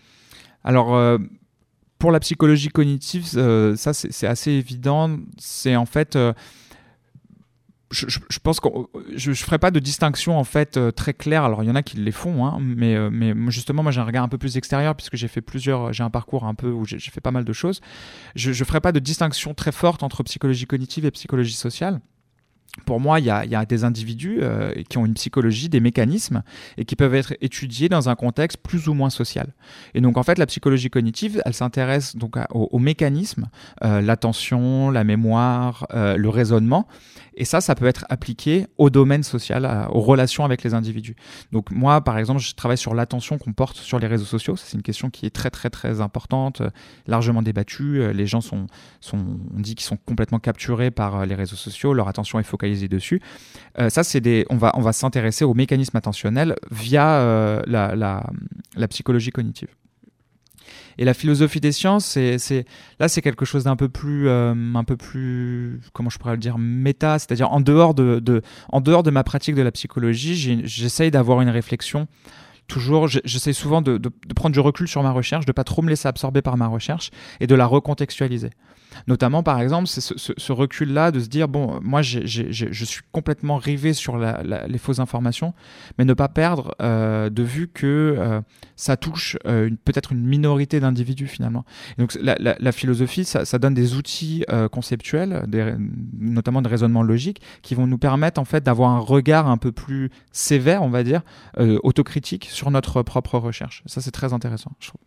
[0.63, 1.19] Alors
[1.99, 5.17] pour la psychologie cognitive, ça c'est assez évident.
[5.37, 6.17] C'est en fait
[7.95, 8.67] je, pense que
[9.15, 11.43] je ne ferai pas de distinction en fait euh, très claire.
[11.43, 14.01] Alors il y en a qui les font, hein, mais, euh, mais justement moi j'ai
[14.01, 16.69] un regard un peu plus extérieur puisque j'ai fait plusieurs, j'ai un parcours un peu
[16.69, 17.81] où j'ai fait pas mal de choses.
[18.35, 22.01] Je ne ferai pas de distinction très forte entre psychologie cognitive et psychologie sociale
[22.85, 26.43] pour moi, il y, a, des individus euh, qui ont une psychologie, des mécanismes,
[26.77, 29.53] et qui peuvent être étudiés dans un contexte plus ou moins social.
[29.93, 33.47] Et donc, en fait, la psychologie cognitive, elle s'intéresse donc aux, mécanismes,
[33.81, 36.87] l'attention, la mémoire, le raisonnement,
[37.37, 41.15] et ça, ça peut être appliqué au domaine social, aux relations avec les individus.
[41.51, 44.55] Donc moi, par exemple, je travaille sur l'attention qu'on porte sur les réseaux sociaux.
[44.55, 46.69] C'est une question qui est très très très importante, euh,
[47.07, 48.01] largement débattue.
[48.01, 48.67] Euh, les gens sont,
[49.01, 51.93] sont on dit qu'ils sont complètement capturés par euh, les réseaux sociaux.
[51.93, 53.21] Leur attention est focalisée dessus.
[53.89, 59.31] ça, c'est des, on va on va s'intéresser aux mécanismes attentionnels via la, la psychologie
[59.31, 59.69] cognitive.
[60.97, 62.65] Et la philosophie des sciences, c'est,
[62.99, 66.39] là, c'est quelque chose d'un peu plus, euh, un peu plus, comment je pourrais le
[66.39, 70.63] dire, méta, c'est-à-dire en dehors de, de, en dehors de ma pratique de la psychologie,
[70.65, 72.07] j'essaye d'avoir une réflexion
[72.67, 75.89] toujours, j'essaie souvent de, de, prendre du recul sur ma recherche, de pas trop me
[75.89, 78.49] laisser absorber par ma recherche et de la recontextualiser.
[79.07, 83.93] Notamment, par exemple, c'est ce, recul-là de se dire, bon, moi, je suis complètement rivé
[83.93, 85.53] sur les fausses informations,
[85.97, 88.41] mais ne pas perdre euh, de vue que euh,
[88.75, 91.65] ça touche euh, peut-être une minorité d'individus finalement.
[91.97, 95.45] donc, la, philosophie, ça, donne des outils conceptuels,
[96.17, 99.71] notamment de raisonnement logique, qui vont nous permettre en fait d'avoir un regard un peu
[99.71, 101.21] plus sévère, on va dire,
[101.83, 103.83] autocritique sur notre propre recherche.
[103.85, 105.01] Ça, c'est très intéressant, je trouve.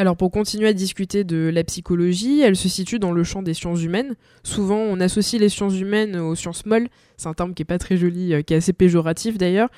[0.00, 3.52] Alors pour continuer à discuter de la psychologie, elle se situe dans le champ des
[3.52, 4.14] sciences humaines.
[4.44, 7.78] Souvent on associe les sciences humaines aux sciences molles, c'est un terme qui est pas
[7.78, 9.68] très joli, euh, qui est assez péjoratif d'ailleurs,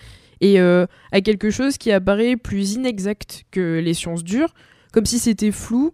[0.42, 4.52] et euh, à quelque chose qui apparaît plus inexact que les sciences dures,
[4.92, 5.92] comme si c'était flou.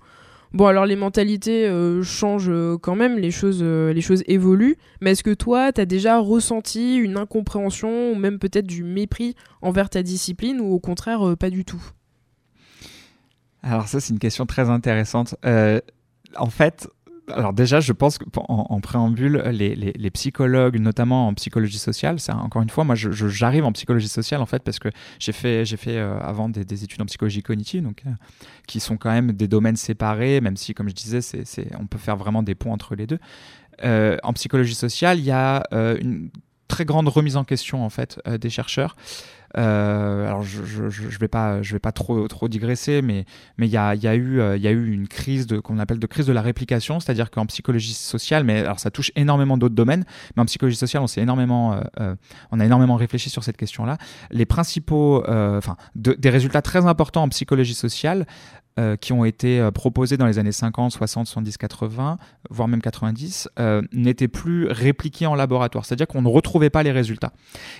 [0.53, 2.51] Bon alors les mentalités euh, changent
[2.83, 6.97] quand même, les choses, les choses évoluent, mais est-ce que toi tu as déjà ressenti
[6.97, 11.65] une incompréhension ou même peut-être du mépris envers ta discipline ou au contraire pas du
[11.65, 11.93] tout?
[13.67, 15.35] Alors ça, c'est une question très intéressante.
[15.45, 15.81] Euh,
[16.37, 16.89] en fait,
[17.29, 22.31] alors déjà, je pense qu'en en, préambule, les, les, psychologues, notamment en psychologie sociale, c'est
[22.31, 25.97] encore une fois, moi, j'arrive en psychologie sociale en fait parce que j'ai fait, fait
[25.97, 28.11] euh, avant des, études en psychologie cognitive, donc euh,
[28.69, 31.45] qui sont quand même des domaines séparés, même si, comme je disais, c'est,
[31.81, 33.19] on peut faire vraiment des ponts entre les deux.
[33.83, 36.31] en psychologie sociale, il y a une
[36.69, 38.95] très grande remise en question en fait des chercheurs.
[39.59, 43.25] Euh, alors je, je, je, vais pas je vais pas trop trop digresser, mais
[43.59, 45.79] mais il y a, y a eu il y a eu une crise de qu'on
[45.79, 49.57] appelle de crise de la réplication, c'est-à-dire qu'en psychologie sociale, mais alors ça touche énormément
[49.57, 50.05] d'autres domaines,
[50.37, 51.81] mais en psychologie sociale on s'est énormément
[52.51, 53.99] on a énormément réfléchi sur cette question-là.
[54.31, 58.27] Les principaux enfin des résultats très importants en psychologie sociale
[58.79, 62.19] euh, qui ont été euh, proposés dans les années 50, 60, 70, 80,
[62.51, 65.87] voire même 90, euh, n'étaient plus répliqués en laboratoire.
[65.87, 67.33] C'est-à-dire qu'on ne retrouvait pas les résultats.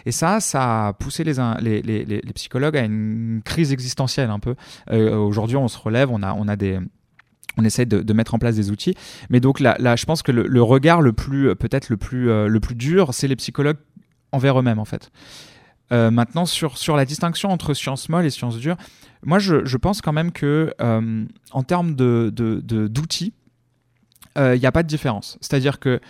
[0.07, 4.55] Et ça, ça a poussé les, psychologues à une crise existentielle un peu.
[4.91, 6.79] Aujourd'hui, on se relève, on a, on a des
[7.59, 8.95] on essaie de, mettre en place des outils.
[9.29, 12.75] Mais donc là, je pense que le, regard le plus, peut-être le plus, le plus
[12.75, 13.79] dur, c'est les psychologues
[14.33, 15.11] envers eux-mêmes en fait.
[15.93, 18.77] Euh, maintenant, sur, sur la distinction entre sciences molles et sciences dures,
[19.25, 22.91] moi je, pense quand même que euh, en termes d'outils, de, de,
[24.37, 25.39] il euh, n'y a pas de différence.
[25.41, 26.01] C'est-à-dire que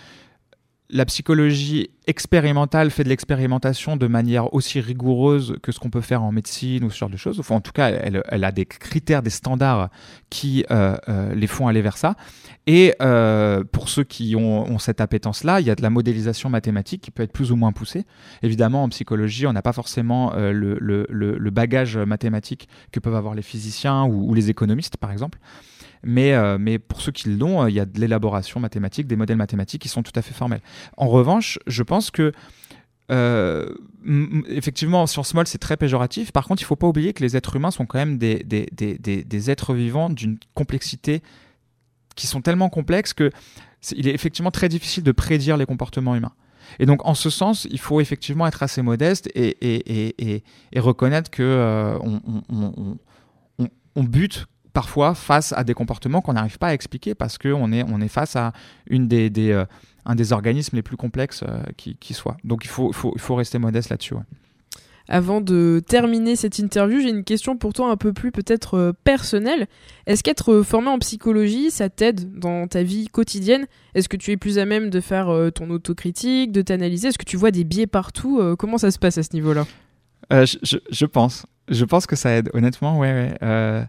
[0.89, 6.23] la psychologie expérimentale fait de l'expérimentation de manière aussi rigoureuse que ce qu'on peut faire
[6.23, 7.41] en médecine ou ce genre de choses.
[7.49, 9.89] En tout cas, elle, a des critères, des standards
[10.29, 12.15] qui euh, euh, les font aller vers ça.
[12.67, 17.01] Et euh, pour ceux qui ont, cette appétence-là, il y a de la modélisation mathématique
[17.01, 18.05] qui peut être plus ou moins poussée.
[18.41, 24.05] Évidemment, en psychologie, on n'a pas forcément le, bagage mathématique que peuvent avoir les physiciens
[24.05, 25.39] ou les économistes, par exemple.
[26.03, 29.15] Mais, euh, mais pour ceux qui l'ont, euh, il y a de l'élaboration mathématique, des
[29.15, 30.61] modèles mathématiques qui sont tout à fait formels.
[30.95, 32.31] En revanche, je pense que
[33.09, 33.73] euh,
[34.49, 36.31] effectivement, science molle, c'est très péjoratif.
[36.31, 38.43] Par contre, il ne faut pas oublier que les êtres humains sont quand même des,
[38.43, 41.21] des, des, des êtres vivants d'une complexité
[42.15, 43.31] qui sont tellement complexes que est,
[43.95, 46.33] il est effectivement très difficile de prédire les comportements humains.
[46.79, 50.79] Et donc, en ce sens, il faut effectivement être assez modeste et, et, et, et
[50.81, 52.97] reconnaître que on, on,
[53.95, 57.81] on, bute parfois face à des comportements qu'on n'arrive pas à expliquer parce qu'on est,
[57.81, 58.53] on est face à
[58.87, 59.65] une des, des euh,
[60.05, 62.37] un des organismes les plus complexes euh, qui, qui, soit.
[62.43, 64.13] Donc il faut, faut, il faut rester modeste là-dessus.
[65.07, 68.93] Avant de terminer cette interview, j'ai une question pour toi un peu plus peut-être euh,
[69.03, 69.65] personnelle.
[70.05, 73.65] Est-ce qu'être formé en psychologie, ça t'aide dans ta vie quotidienne?
[73.95, 77.07] Est-ce que tu es plus à même de faire ton autocritique, de t'analyser?
[77.07, 79.65] Est-ce que tu vois des biais partout Comment ça se passe à ce niveau-là?
[80.29, 81.47] Je, je, pense.
[81.67, 83.33] Je pense que ça aide, honnêtement, ouais.
[83.41, 83.87] ouais.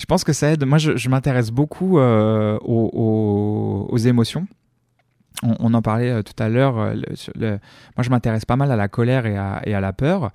[0.00, 0.64] Je pense que ça aide.
[0.64, 4.46] Moi, je, m'intéresse beaucoup euh, aux, émotions.
[5.42, 6.78] On, en parlait euh, tout à l'heure.
[6.78, 6.94] Euh,
[7.36, 10.30] moi, je m'intéresse pas mal à la colère et à, la peur.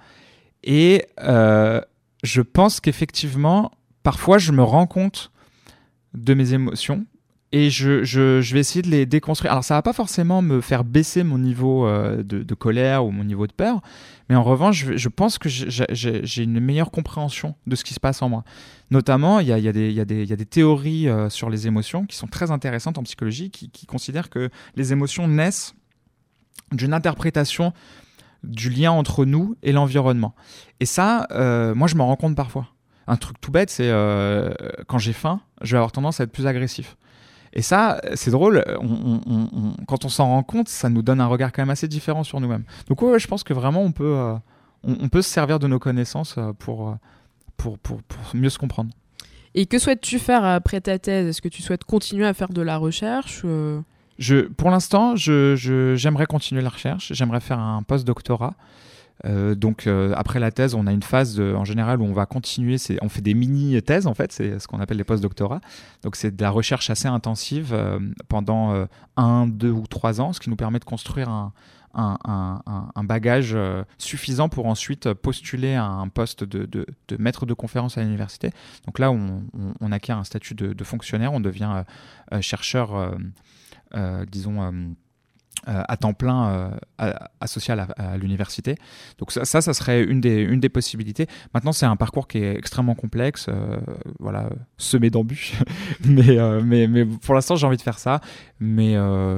[0.64, 3.72] Et je pense qu'effectivement,
[4.04, 5.32] parfois, je me rends compte
[6.14, 7.04] de mes émotions
[7.52, 9.52] et je, vais essayer de les déconstruire.
[9.52, 13.24] Alors ça va pas forcément me faire baisser mon niveau euh, de, colère ou mon
[13.24, 13.82] niveau de peur,
[14.30, 18.22] mais en revanche, je, pense que j'ai une meilleure compréhension de ce qui se passe
[18.22, 18.44] en moi.
[18.92, 23.04] Notamment, il y a, des théories euh, sur les émotions qui sont très intéressantes en
[23.04, 25.76] psychologie, qui, qui considèrent que les émotions naissent
[26.72, 27.74] d'une interprétation
[28.44, 30.36] du lien entre nous et l'environnement.
[30.80, 32.68] Et ça, euh, moi, je m'en rends compte parfois.
[33.08, 33.92] Un truc tout bête, c'est
[34.88, 36.98] quand j'ai faim, je vais avoir tendance à être plus agressif.
[37.56, 38.64] Et ça, c'est drôle,
[39.88, 42.42] quand on s'en rend compte, ça nous donne un regard quand même assez différent sur
[42.42, 42.66] nous-mêmes.
[42.90, 44.36] Donc ouais, je pense que vraiment on peut, euh,
[44.84, 46.94] on, peut se servir de nos connaissances euh, pour, euh,
[47.56, 48.92] pour, pour, pour mieux se comprendre.
[49.54, 51.28] Et que souhaites-tu faire après ta thèse?
[51.28, 53.46] Est-ce que tu souhaites continuer à faire de la recherche
[54.20, 57.14] je, Pour l'instant, j'aimerais je, continuer la recherche.
[57.14, 58.54] J'aimerais faire un post-doctorat.
[59.26, 62.26] Euh, donc euh, après la thèse, on a une phase en général où on va
[62.26, 65.62] continuer, on fait des mini-thèses en fait, c'est ce qu'on appelle les post-doctorats.
[66.04, 70.40] Donc c'est de la recherche assez intensive euh, pendant un, deux ou trois ans, ce
[70.40, 71.52] qui nous permet de construire un,
[73.04, 73.58] bagage
[73.98, 76.86] suffisant pour ensuite postuler à un poste de,
[77.18, 78.52] maître de conférence à l'université.
[78.86, 79.44] Donc là, on,
[79.80, 81.84] on, acquiert un statut de, fonctionnaire, on devient
[82.42, 83.16] chercheur,
[84.30, 84.96] disons
[85.66, 88.76] à temps plein euh, associé à, l'université.
[89.18, 91.28] Donc ça, ça, serait une des, une des possibilités.
[91.54, 93.78] Maintenant, c'est un parcours qui est extrêmement complexe, euh,
[94.20, 95.54] voilà, semé d'embûches.
[96.06, 98.22] mais, mais, mais pour l'instant, j'ai envie de faire ça.
[98.60, 98.96] Mais,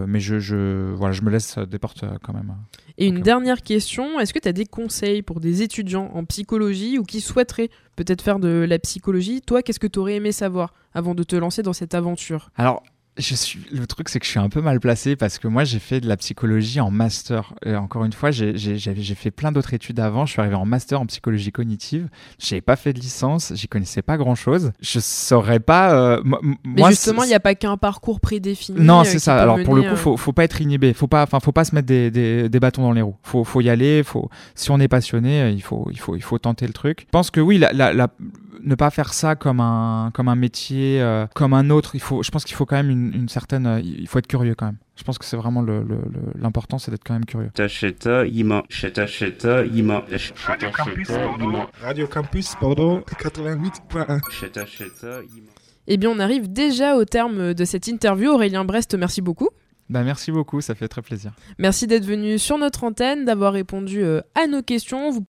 [0.08, 2.54] mais je, je, voilà, je me laisse des portes quand même.
[3.00, 6.98] Et une dernière question, est-ce que tu as des conseils pour des étudiants en psychologie
[6.98, 9.42] ou qui souhaiteraient peut-être faire de la psychologie?
[9.42, 12.49] Toi, qu'est-ce que tu aurais aimé savoir avant de te lancer dans cette aventure?
[12.56, 12.84] Alors,
[13.18, 15.63] je suis le truc c'est que je suis un peu mal placé parce que moi
[15.63, 17.53] j'ai fait de la psychologie en master.
[17.65, 20.26] Et encore une fois j'ai fait plein d'autres études avant.
[20.26, 22.09] Je suis arrivé en master en psychologie cognitive.
[22.39, 23.53] J'avais pas fait de licence.
[23.55, 26.24] J'y connaissais pas grand chose je saurais pas euh,
[26.63, 29.41] mais justement il n'y a pas qu'un parcours prédéfini non euh, c'est ça.
[29.41, 30.93] alors pour le coup euh, faut, faut pas être inhibé.
[30.93, 33.15] Faut pas enfin faut pas se mettre des, des, des, bâtons dans les roues.
[33.24, 34.03] Faut, faut y aller.
[34.03, 37.01] Faut si on est passionné il faut il faut il faut tenter le truc.
[37.07, 38.07] Je pense que oui la, la, la
[38.63, 41.95] ne pas faire ça comme un, comme un métier, euh, comme un autre.
[41.95, 43.66] Il faut, je pense qu'il faut quand même une, une certaine.
[43.68, 44.78] euh, il faut être curieux quand même.
[44.95, 47.51] Je pense que c'est vraiment le- le- le- l'important, c'est d'être quand même curieux.
[50.45, 51.58] Radio Campus Bordeaux.
[51.82, 54.20] Radio Campus Bordeaux 88.1.
[54.32, 55.51] Sheta Sheta Yima.
[55.88, 58.32] Eh bien, on arrive déjà au terme de cette interview.
[58.32, 59.49] Aurélien Brest, merci beaucoup.
[59.89, 61.32] Bah, merci beaucoup, ça fait très plaisir.
[61.60, 65.12] Merci d'être venu sur notre antenne, d'avoir répondu euh, à nos questions.
[65.12, 65.22] Vous